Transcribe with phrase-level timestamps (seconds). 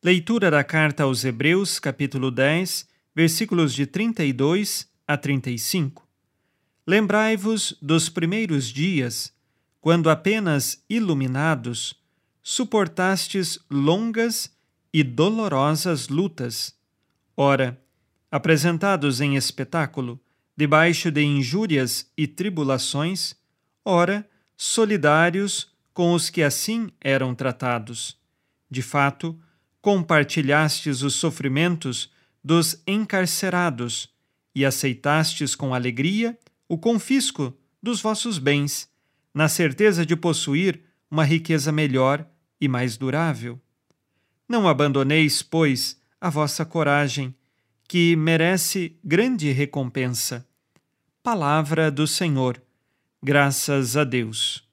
[0.00, 6.06] Leitura da carta aos Hebreus, capítulo 10, versículos de 32 a 35.
[6.86, 9.34] Lembrai-vos dos primeiros dias,
[9.80, 12.00] quando apenas iluminados,
[12.40, 14.56] suportastes longas
[14.94, 16.76] e dolorosas lutas.
[17.36, 17.76] Ora,
[18.30, 20.20] apresentados em espetáculo,
[20.56, 23.34] debaixo de injúrias e tribulações,
[23.84, 24.24] ora,
[24.56, 28.16] solidários com os que assim eram tratados.
[28.70, 29.36] De fato,
[29.88, 32.10] compartilhastes os sofrimentos
[32.44, 34.10] dos encarcerados
[34.54, 36.38] e aceitastes com alegria
[36.68, 38.86] o confisco dos vossos bens,
[39.32, 42.28] na certeza de possuir uma riqueza melhor
[42.60, 43.58] e mais durável.
[44.46, 47.34] Não abandoneis, pois, a vossa coragem,
[47.88, 50.46] que merece grande recompensa.
[51.22, 52.60] Palavra do Senhor.
[53.22, 54.67] Graças a Deus.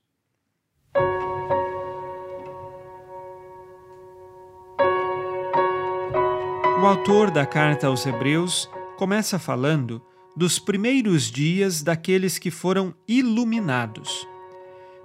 [6.85, 9.99] O autor da carta aos Hebreus começa falando
[10.37, 14.27] dos primeiros dias daqueles que foram iluminados.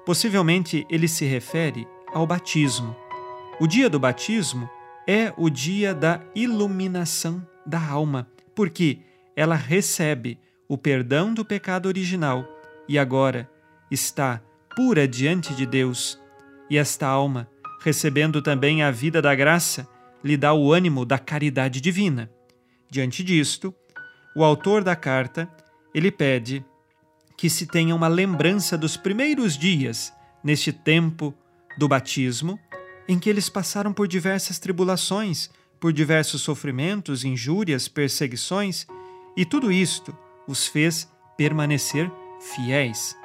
[0.05, 2.95] Possivelmente ele se refere ao batismo.
[3.59, 4.69] O dia do batismo
[5.09, 8.99] é o dia da iluminação da alma, porque
[9.35, 12.45] ela recebe o perdão do pecado original
[12.87, 13.51] e agora
[13.91, 14.43] está
[14.77, 16.21] pura diante de Deus.
[16.69, 17.49] E esta alma,
[17.83, 19.89] recebendo também a vida da graça,
[20.22, 22.31] lhe dá o ânimo da caridade divina.
[22.91, 23.75] Diante disto,
[24.34, 25.48] o autor da carta,
[25.94, 26.64] ele pede
[27.36, 30.12] que se tenha uma lembrança dos primeiros dias
[30.44, 31.34] neste tempo
[31.78, 32.58] do batismo,
[33.08, 35.50] em que eles passaram por diversas tribulações,
[35.81, 38.87] por diversos sofrimentos, injúrias, perseguições,
[39.37, 40.16] e tudo isto
[40.47, 42.10] os fez permanecer
[42.41, 43.16] fiéis.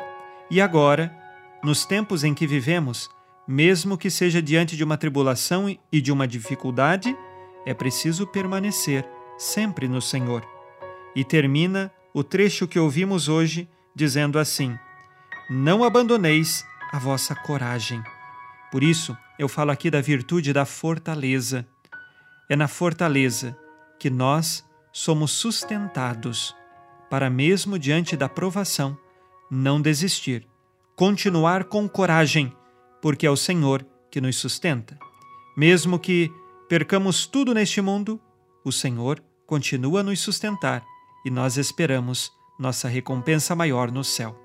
[0.50, 1.16] E agora,
[1.64, 3.10] nos tempos em que vivemos,
[3.48, 7.16] mesmo que seja diante de uma tribulação e de uma dificuldade,
[7.66, 9.08] é preciso permanecer
[9.38, 10.46] sempre no Senhor.
[11.16, 14.78] E termina o trecho que ouvimos hoje dizendo assim:
[15.50, 18.02] Não abandoneis a vossa coragem.
[18.72, 21.66] Por isso, eu falo aqui da virtude da fortaleza.
[22.50, 23.58] É na fortaleza
[24.00, 26.56] que nós somos sustentados
[27.10, 28.98] para, mesmo diante da provação,
[29.50, 30.48] não desistir,
[30.96, 32.54] continuar com coragem
[33.02, 34.98] porque é o Senhor que nos sustenta.
[35.56, 36.32] Mesmo que
[36.68, 38.20] percamos tudo neste mundo,
[38.64, 40.84] o Senhor continua a nos sustentar
[41.26, 44.40] e nós esperamos nossa recompensa maior no céu.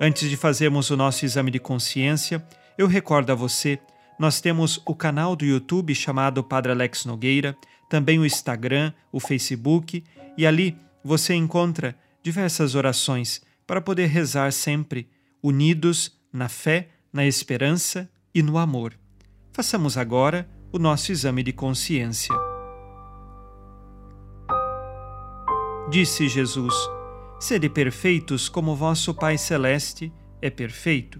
[0.00, 3.78] Antes de fazermos o nosso exame de consciência, eu recordo a você,
[4.18, 7.56] nós temos o canal do YouTube chamado Padre Alex Nogueira,
[7.88, 10.04] também o Instagram, o Facebook,
[10.36, 15.08] e ali você encontra diversas orações para poder rezar sempre
[15.42, 18.92] unidos na fé na esperança e no amor.
[19.50, 22.34] Façamos agora o nosso exame de consciência.
[25.88, 26.74] Disse Jesus:
[27.40, 31.18] Sede perfeitos como vosso Pai Celeste é perfeito.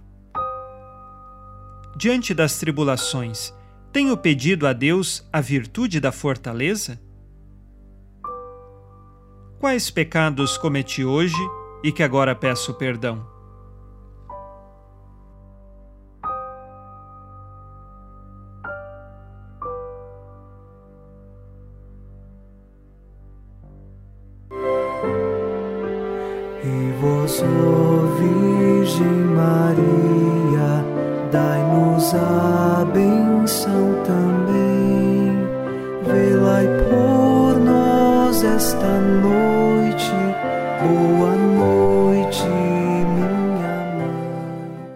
[1.97, 3.55] Diante das tribulações,
[3.91, 7.01] tenho pedido a Deus a virtude da fortaleza?
[9.59, 11.35] Quais pecados cometi hoje
[11.83, 13.36] e que agora peço perdão?
[28.19, 30.85] Virgem Maria,
[31.31, 35.37] dai-nos a benção também.
[36.05, 40.11] Velai por nós esta noite.
[40.83, 44.87] Boa noite, minha mãe.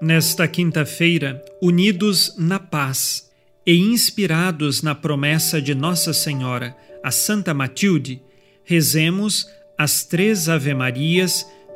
[0.00, 3.30] Nesta quinta-feira, unidos na paz
[3.66, 8.22] e inspirados na promessa de Nossa Senhora, a Santa Matilde,
[8.64, 11.46] rezemos as três Ave-Marias,